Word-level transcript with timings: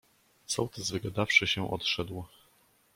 "Sołtys 0.45 0.91
wygadawszy 0.91 1.47
się 1.47 1.71
odszedł." 1.71 2.23